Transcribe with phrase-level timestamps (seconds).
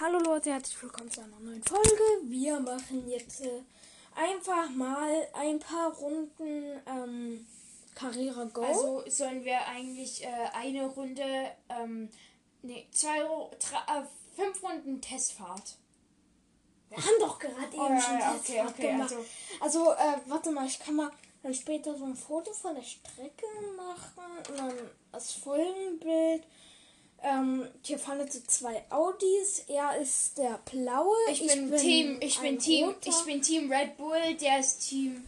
[0.00, 2.02] Hallo Leute, herzlich willkommen zu einer neuen Folge.
[2.24, 3.62] Wir machen jetzt äh,
[4.14, 7.46] einfach mal ein paar Runden ähm,
[7.94, 8.62] Carrera Go.
[8.62, 12.08] Also sollen wir eigentlich äh, eine Runde, ähm,
[12.62, 13.18] nee, zwei,
[13.58, 14.04] drei, äh,
[14.36, 15.76] fünf Runden Testfahrt.
[16.90, 19.12] wir haben doch gerade eben Oh, ja, schon ja, Testfahrt okay, okay, gemacht.
[19.12, 19.24] also-
[19.60, 21.10] Also, äh, warte mal, ich kann mal
[21.42, 23.46] dann später so ein Foto von der Strecke
[23.76, 24.74] machen und dann
[25.12, 26.44] das Folgenbild.
[27.22, 29.64] Ähm, hier fahren jetzt so zwei Audis.
[29.68, 31.16] Er ist der blaue.
[31.30, 33.08] Ich, bin, Team, ich bin Team, roter.
[33.08, 35.24] ich bin Team Red Bull, der ist Team,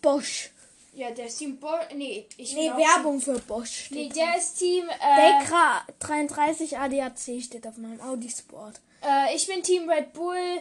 [0.00, 0.50] Bosch.
[0.94, 3.88] ja, der ist Team Bo nee, ich Nee, Werbung für Bosch.
[3.90, 8.80] Nee, der ist Team, äh, Dekra 33 ADAC steht auf meinem Audi Sport.
[9.02, 10.60] äh, ich bin Team Red Bull,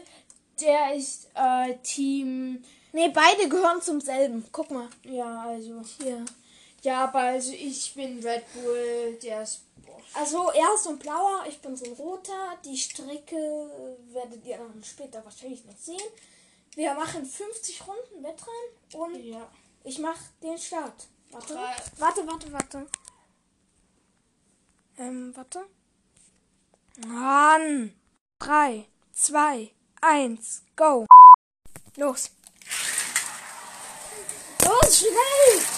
[0.60, 2.64] der ist, äh, Team,
[2.96, 4.46] Nee, beide gehören zum selben.
[4.52, 4.88] Guck mal.
[5.04, 6.24] ja, also, Hier.
[6.84, 11.00] Ja, aber also ich bin Red Bull, der ist, boah, Also er ist so ein
[11.00, 12.58] blauer, ich bin so ein roter.
[12.64, 13.36] Die Strecke
[14.12, 16.12] werdet ihr dann später wahrscheinlich noch sehen.
[16.76, 19.50] Wir machen 50 Runden Wettrennen und ja.
[19.84, 21.08] ich mache den Start.
[21.32, 21.76] Warte, Drei.
[21.98, 22.88] warte, warte, warte.
[24.98, 25.66] Ähm, warte.
[27.08, 27.94] Mann.
[28.40, 31.06] 3, 2, 1, go.
[31.96, 32.30] Los.
[34.66, 35.73] Los, schnell!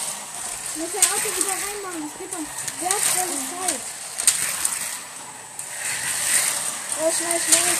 [0.76, 2.02] Muss dein Auto wieder reinmachen.
[2.02, 2.46] Das geht um
[2.80, 3.80] wertvolle Zeit.
[7.00, 7.76] Oh, schnell, schnell.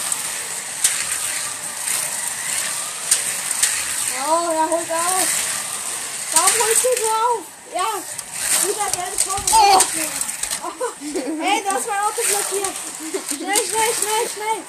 [4.27, 5.28] Oh, er holt auf.
[6.33, 7.44] Warum holst du so auf?
[7.74, 7.89] Ja,
[8.67, 9.44] wieder gelbe Kurve.
[9.52, 9.83] Oh.
[10.64, 11.42] oh.
[11.42, 12.77] Hey, du hast mein Auto blockiert.
[13.28, 14.62] Schnell, schnell, schnell, schnell.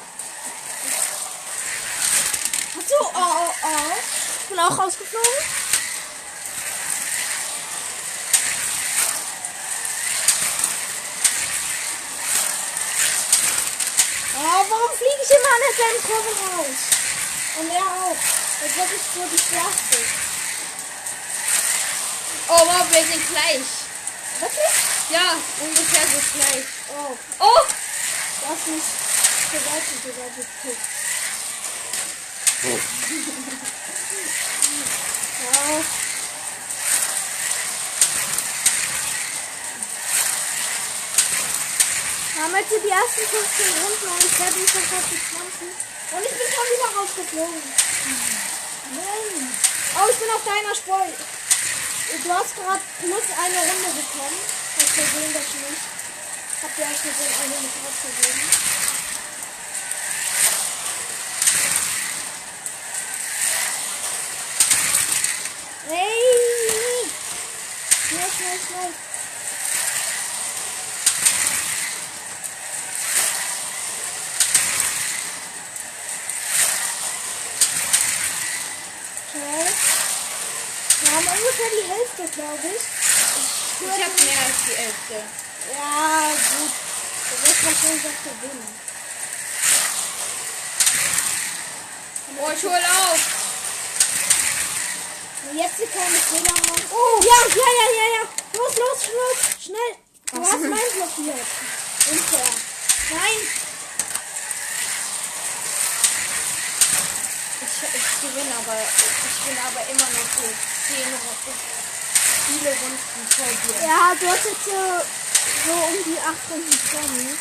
[2.76, 3.06] Du?
[3.06, 3.94] Oh, oh, oh.
[4.42, 5.67] Ich bin auch rausgeflogen.
[14.70, 16.80] Warum fliege ich immer an derselben Kurve raus?
[17.60, 18.18] Und er auch.
[18.62, 19.98] Jetzt wird ich so die schwerste.
[22.50, 23.68] Oh, wow, wir sind gleich.
[24.40, 24.74] Wirklich?
[25.10, 26.66] Ja, ungefähr so gleich.
[26.90, 27.62] Oh, Oh!
[28.48, 28.84] lass mich
[29.52, 30.78] zur Seite, zur Seite gucken.
[35.44, 36.07] ja.
[42.38, 45.74] Haben jetzt die ersten 15 Runden und ich werde mich sofort die 20.
[46.14, 47.64] Und ich bin schon wieder rausgeflogen.
[48.94, 49.58] Nein.
[49.98, 51.02] Oh, ich bin auf deiner Spur.
[52.08, 54.40] Du hast gerade plus eine Runde bekommen.
[54.78, 55.82] Hast du gesehen, das nicht?
[56.62, 58.78] Habt ihr euch gesehen, eine mit rausgegeben?
[65.90, 66.38] Hey!
[68.08, 68.94] Schnell, schnell.
[79.32, 79.68] Schnell.
[81.00, 81.28] Wir haben
[81.58, 82.82] ungefähr die Hälfte, glaube ich.
[83.80, 85.14] Ich habe mehr als die Hälfte.
[85.74, 86.72] Ja, gut.
[87.30, 88.68] Du wirst wahrscheinlich auch gewinnen.
[92.40, 93.20] Oh, ich hol auf.
[95.50, 96.84] Und jetzt hier keine Fehler machen.
[96.92, 97.22] Oh!
[97.24, 98.30] Ja, ja, ja, ja, ja.
[98.54, 99.64] Los, los, los.
[99.64, 99.96] Schnell.
[100.32, 100.52] Du Was?
[100.52, 101.48] hast meinen blockiert.
[102.12, 102.50] Unfair.
[103.12, 103.67] Nein.
[108.20, 110.42] Ich, gewinne aber, ich bin aber immer noch so
[110.88, 111.54] zehn Runden,
[112.48, 113.78] viele Runden vor dir.
[113.88, 117.38] Ja, du hast jetzt so um die acht Runden vor mir.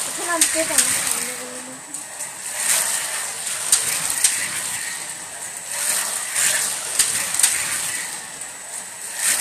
[0.00, 1.94] Wir können dann später noch eine Runde machen.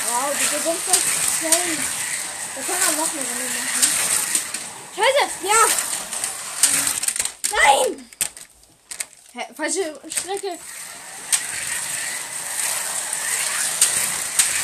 [0.09, 1.01] Wow, du gewinnst das
[1.39, 1.77] schnell.
[2.55, 3.87] Wir können auch noch eine Runde machen.
[4.95, 5.23] Scheiße!
[5.47, 5.61] Ja!
[7.55, 8.09] Nein!
[9.33, 10.57] Hä, falsche Strecke.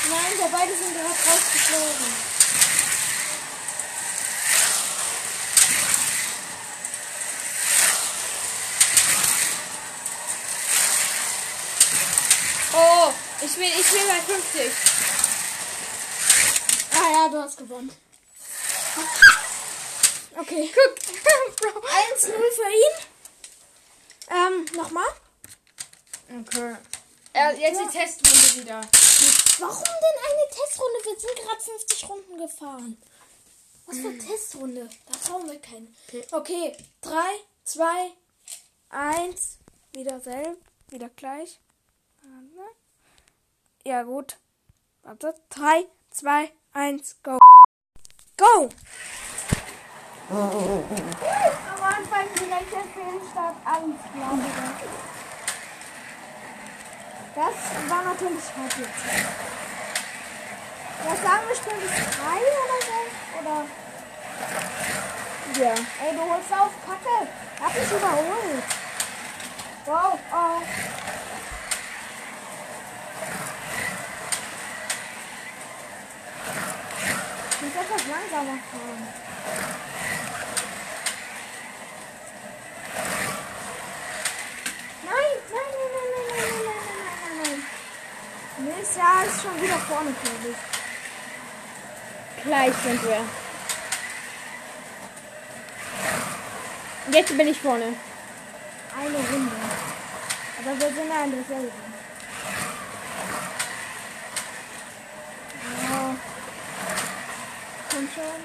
[0.10, 2.30] Nein, wir beide sind gerade rausgeflogen.
[12.74, 14.72] Oh, ich bin, ich bin bei 50.
[16.94, 17.92] Ah ja, du hast gewonnen.
[20.38, 20.70] Okay.
[20.74, 21.00] Guck.
[22.20, 23.19] 1-0 für ihn.
[24.30, 25.08] Ähm, nochmal.
[26.42, 26.76] okay.
[27.34, 28.82] Äh, jetzt die Testrunde wieder.
[29.60, 31.00] Warum denn eine Testrunde?
[31.04, 32.98] Wir sind gerade 50 Runden gefahren.
[33.86, 34.90] Was für Testrunde?
[35.06, 35.88] Da brauchen wir keine.
[36.32, 37.12] Okay, 3,
[37.64, 38.12] 2,
[38.90, 39.58] 1.
[39.94, 40.58] Wieder selb.
[40.90, 41.60] Wieder gleich.
[42.22, 42.72] Warte.
[43.84, 44.38] Ja, gut.
[45.04, 45.34] Warte.
[45.50, 47.40] 3, 2, 1, go.
[48.38, 48.70] Go!
[52.12, 54.54] Am Anfang direkt der Fehlstart Angst, glaube ich.
[57.36, 57.56] Das
[57.90, 59.06] war natürlich hart jetzt.
[61.06, 61.62] Was sagen wir, bis
[62.18, 63.00] drei oder so?
[63.40, 63.60] Oder?
[65.64, 65.74] Ja.
[66.04, 67.18] Ey, du holst auf, Kacke.
[67.62, 68.64] Hab mich überholt.
[69.86, 70.62] Wow, oh.
[77.52, 79.89] Ich muss etwas langsamer fahren.
[88.98, 88.98] Nein.
[88.98, 90.58] Mist, ja, ist schon wieder vorne, glaube ich.
[92.44, 93.22] Gleich sind wir.
[97.12, 97.94] Jetzt bin ich vorne.
[98.98, 99.56] Eine Runde.
[100.60, 101.72] Aber wir sind ja in derselben.
[105.84, 106.16] Ja.
[107.90, 108.44] Komm schon.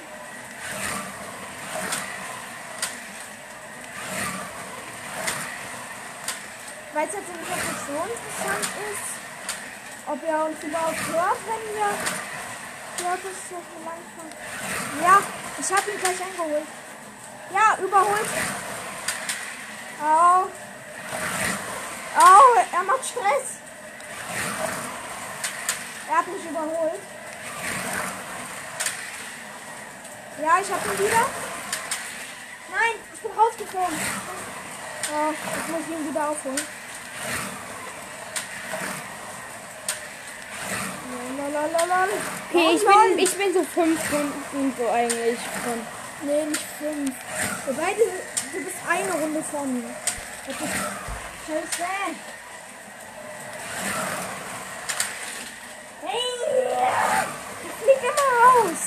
[6.94, 9.23] Weil es jetzt auch nicht so interessant ist,
[10.06, 11.86] ob ihr uns überhaupt hört, wenn wir
[13.08, 14.28] hört es so langsam.
[15.02, 15.18] Ja,
[15.58, 16.66] ich habe ihn gleich eingeholt.
[17.52, 18.28] Ja, überholt.
[20.02, 20.48] Au.
[22.16, 22.42] Au,
[22.72, 23.58] er macht Stress.
[26.08, 27.00] Er hat mich überholt.
[30.42, 31.26] Ja, ich habe ihn wieder.
[32.70, 33.98] Nein, ich bin rausgeflogen.
[35.12, 36.60] Oh, jetzt muss ich ihn wieder aufholen.
[42.50, 45.80] Okay, ich bin, ich bin so fünf Runden so eigentlich von.
[46.22, 47.12] Nee, nicht fünf.
[47.66, 48.00] Wir beide,
[48.52, 49.90] du bist eine Runde vor mir.
[50.46, 50.74] Das ist
[51.46, 51.88] scheiße.
[56.02, 56.18] Hey!
[57.64, 58.82] Ich flieg immer raus.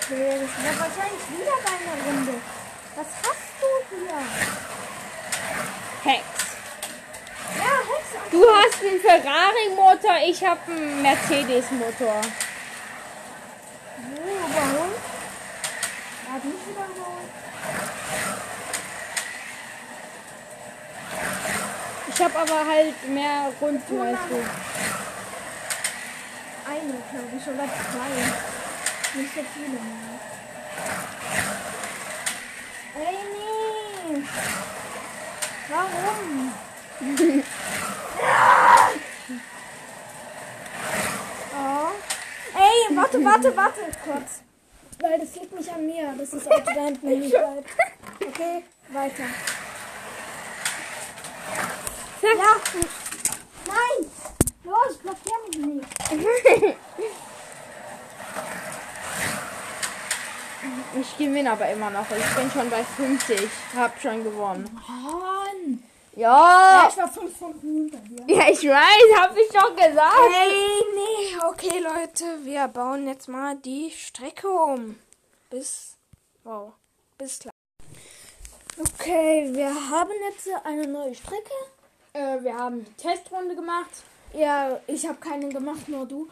[0.00, 2.34] Das wird wahrscheinlich wieder deine Runde.
[2.96, 4.18] Was hast du hier?
[6.12, 6.37] Hex.
[8.30, 12.20] Du hast einen Ferrari-Motor, ich habe einen Mercedes-Motor.
[14.00, 14.98] Oh, überholt.
[16.26, 17.28] Er hat mich wieder überholt.
[22.08, 24.36] Ich habe aber halt mehr Runden als du.
[26.68, 28.10] Eine, glaube ich, oder zwei.
[29.20, 30.18] Nicht so viele mehr.
[32.94, 34.22] Ey, nee.
[35.68, 36.52] Warum?
[41.54, 41.90] oh.
[42.56, 42.94] Ey,
[43.24, 44.42] warte, warte, warte kurz.
[45.00, 46.14] Weil das liegt nicht an mir.
[46.18, 47.68] Das ist Auto da hinten nicht bleibt.
[48.26, 49.24] Okay, weiter.
[52.22, 52.28] Ja.
[53.66, 54.10] Nein.
[54.64, 56.76] Los, blockier mich nicht.
[61.00, 62.06] Ich gewinne aber immer noch.
[62.10, 63.48] Ich bin schon bei 50.
[63.76, 64.68] Hab schon gewonnen.
[64.88, 65.82] Mann.
[66.18, 66.82] Ja.
[66.82, 68.34] Ja, ich war fünf Stunden hinter dir.
[68.34, 70.32] Ja, ich weiß, hab ich doch gesagt.
[70.32, 71.36] Hey, nee.
[71.48, 74.98] Okay, Leute, wir bauen jetzt mal die Strecke um.
[75.48, 75.96] Bis.
[76.42, 76.72] Wow.
[77.16, 77.52] Bis klar.
[78.80, 81.54] Okay, wir haben jetzt eine neue Strecke.
[82.14, 84.02] Äh, wir haben die Testrunde gemacht.
[84.32, 86.28] Ja, ich habe keine gemacht, nur du.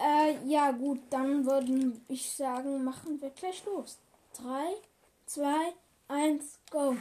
[0.00, 3.98] Äh, ja, gut, dann würde ich sagen, machen wir gleich los.
[4.32, 4.74] Drei,
[5.26, 5.72] zwei,
[6.06, 6.96] eins, go.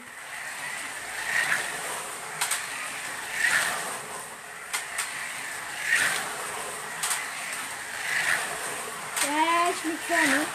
[9.84, 10.46] Ich lieg vorne.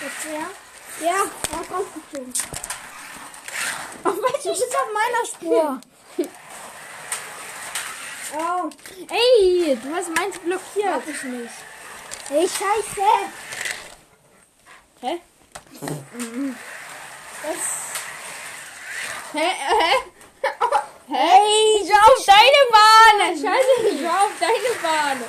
[0.00, 1.06] Jetzt ja?
[1.06, 1.16] Ja,
[1.50, 2.32] er hat rausgezogen.
[4.04, 5.80] Auf welchen ist auf meiner Spur?
[8.36, 8.70] Oh,
[9.10, 10.94] Ey, du hast meins blockiert.
[10.94, 11.50] hab ich nicht.
[12.30, 13.08] Ey, scheiße.
[15.00, 15.20] Hä?
[17.42, 17.64] Das.
[19.32, 19.48] Hä?
[19.48, 19.94] Hä?
[21.06, 23.36] Hey, Ich auf deine Bahn.
[23.36, 25.24] Scheiße, ich war auf deine Bahn.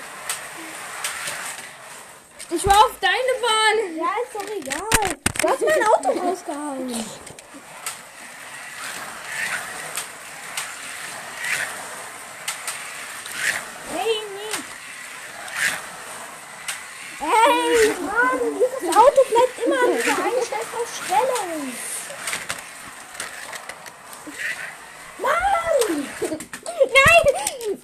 [2.49, 3.97] Ich war auf deine Bahn.
[3.97, 5.17] Ja, ist doch egal.
[5.41, 7.05] Du hast mein Auto rausgehauen.
[13.91, 14.57] Hey, nee.
[17.19, 20.43] Hey, Mann, dieses Auto bleibt immer an dieser einen
[21.03, 21.73] Stellung.
[25.17, 26.07] Mann!
[26.21, 27.81] Nein!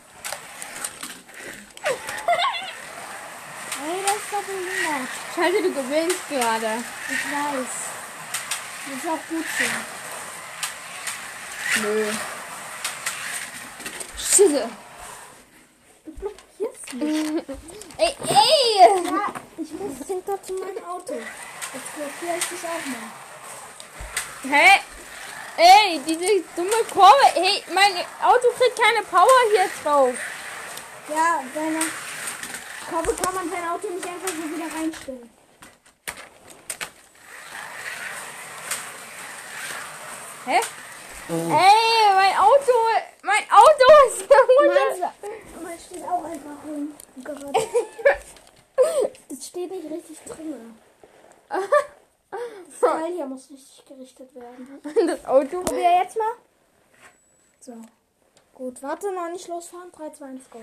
[3.84, 5.10] Hey, das ist doch behindert.
[5.36, 6.84] Scheiße, du gewinnst gerade.
[7.10, 7.68] Ich weiß.
[8.86, 9.66] Das ist auch gut so.
[11.82, 12.12] Nö.
[14.18, 14.70] Scheiße.
[16.06, 17.44] Du blockierst mich.
[17.98, 19.04] Ey, ey!
[19.06, 21.14] Ja, ich muss runter zu meinem Auto.
[21.14, 24.58] Jetzt blockiere ich dich auch mal.
[24.58, 24.80] Hä?
[25.58, 27.26] Ey, diese dumme Kurve.
[27.36, 30.16] Hey, mein Auto kriegt keine Power hier drauf.
[31.10, 31.82] Ja, deine
[32.90, 35.41] Kurve kann man sein Auto nicht einfach so wieder reinstellen.
[40.46, 40.60] Hä?
[41.30, 42.74] Ey, mein Auto.
[43.24, 45.14] Mein Auto ist runter.
[45.62, 46.96] Man steht auch einfach rum.
[47.24, 47.52] Gerade.
[49.30, 50.78] Das steht nicht richtig drin.
[52.32, 54.80] Das Teil hier muss richtig gerichtet werden.
[55.06, 55.62] Das Auto.
[55.64, 56.32] Probier jetzt mal.
[57.60, 57.74] So.
[58.56, 59.92] Gut, warte, noch nicht losfahren.
[59.92, 60.60] 3, 2, 1, go.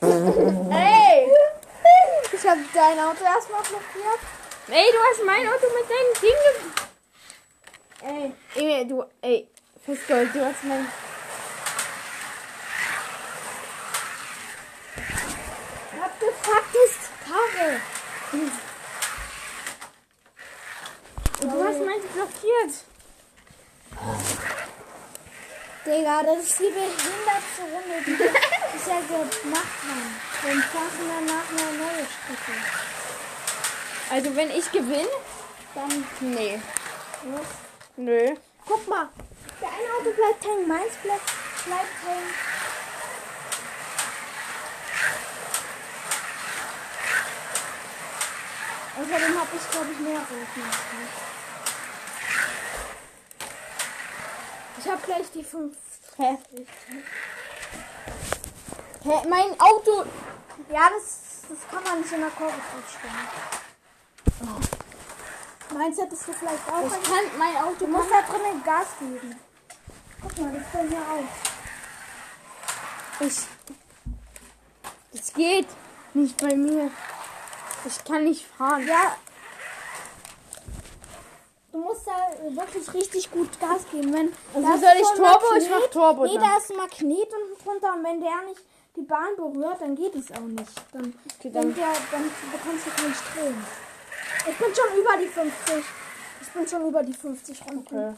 [0.74, 1.32] Ey!
[2.32, 4.20] Ich habe dein Auto erstmal blockiert.
[4.70, 6.72] Ey, du hast mein Auto mit deinem Ding.
[8.02, 9.04] Ey, ge- Ey, du.
[9.22, 9.48] Ey,
[9.84, 10.86] Festgold, du hast mein.
[16.02, 17.80] abgefucktes Karre.
[21.40, 22.74] Du hast meins blockiert.
[25.86, 28.30] Digga, das ist die behindertste Runde, die wir
[28.72, 30.16] bisher gemacht haben.
[30.42, 32.58] Wir fahren danach eine neue Strecke.
[34.10, 35.08] Also, wenn ich gewinne,
[35.74, 36.60] Dann, nee.
[37.24, 37.46] was?
[37.96, 38.34] Nö.
[38.66, 39.08] Guck mal,
[39.60, 41.30] der eine Auto bleibt hängen, meins bleibt,
[41.64, 42.34] bleibt hängen.
[48.98, 50.62] Außerdem habe ich, glaube ich, mehr Rufen.
[54.78, 55.76] Ich habe gleich die fünf.
[56.16, 56.38] Hä?
[59.04, 60.04] Hä, mein Auto.
[60.72, 62.54] Ja, das, das kann man nicht in der Kurve
[64.38, 64.84] draufstellen.
[65.74, 66.86] Meins hättest du vielleicht auch.
[66.86, 69.36] Ich kann mein Auto Du musst da drinnen Gas geben.
[70.22, 71.24] Guck mal, das fällt hier auf.
[73.20, 73.36] Ich.
[75.12, 75.66] Das geht
[76.14, 76.90] nicht bei mir.
[77.84, 78.86] Ich kann nicht fahren.
[78.86, 79.16] Ja.
[81.72, 82.12] Du musst da
[82.50, 84.12] wirklich richtig gut Gas geben.
[84.12, 85.56] Wenn Also soll ich Turbo?
[85.58, 86.42] Ich Magnet- mach Turbo Nee, dann.
[86.44, 88.62] da ist ein Magnet unten drunter und wenn der nicht
[88.96, 90.72] die Bahn berührt, dann geht es auch nicht.
[90.92, 93.64] Dann, Okay, dann- Der, dann bekommst du keinen Strom.
[94.46, 95.84] Ich bin schon über die 50.
[96.40, 97.80] Ich bin schon über die 50 Runden.
[97.86, 98.14] Okay.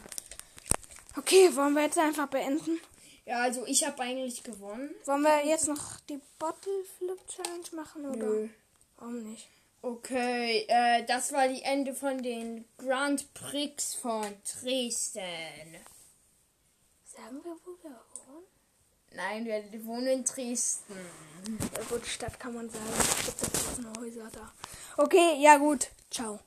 [1.17, 2.81] Okay, wollen wir jetzt einfach beenden?
[3.27, 4.95] Ja, also ich habe eigentlich gewonnen.
[5.05, 8.27] Wollen wir jetzt noch die Bottle Flip Challenge machen oder?
[8.27, 8.49] Nö.
[8.97, 9.49] Warum nicht?
[9.83, 14.27] Okay, äh, das war die Ende von den Grand Prix von
[14.61, 15.77] Dresden.
[17.05, 18.10] Sagen wir, wo wir wohnen?
[19.21, 20.95] Nein, wir wohnen in Dresden.
[21.77, 22.85] Ja gut, Stadt kann man sagen.
[22.99, 24.51] Es gibt ja tausend Häuser da.
[24.97, 25.89] Okay, ja gut.
[26.11, 26.39] Ciao.